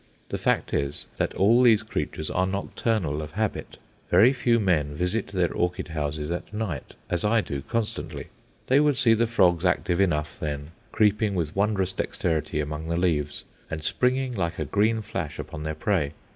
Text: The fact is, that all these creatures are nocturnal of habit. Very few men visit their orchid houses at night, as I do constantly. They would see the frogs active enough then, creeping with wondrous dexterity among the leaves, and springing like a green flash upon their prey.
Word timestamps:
The 0.29 0.39
fact 0.39 0.73
is, 0.73 1.05
that 1.17 1.35
all 1.35 1.61
these 1.61 1.83
creatures 1.83 2.31
are 2.31 2.47
nocturnal 2.47 3.21
of 3.21 3.33
habit. 3.33 3.77
Very 4.09 4.33
few 4.33 4.59
men 4.59 4.95
visit 4.95 5.27
their 5.27 5.51
orchid 5.53 5.89
houses 5.89 6.31
at 6.31 6.51
night, 6.51 6.95
as 7.07 7.23
I 7.23 7.41
do 7.41 7.61
constantly. 7.61 8.29
They 8.65 8.79
would 8.79 8.97
see 8.97 9.13
the 9.13 9.27
frogs 9.27 9.63
active 9.63 10.01
enough 10.01 10.39
then, 10.39 10.71
creeping 10.91 11.35
with 11.35 11.55
wondrous 11.55 11.93
dexterity 11.93 12.59
among 12.59 12.87
the 12.87 12.97
leaves, 12.97 13.43
and 13.69 13.83
springing 13.83 14.33
like 14.33 14.57
a 14.57 14.65
green 14.65 15.03
flash 15.03 15.37
upon 15.37 15.61
their 15.61 15.75
prey. 15.75 16.13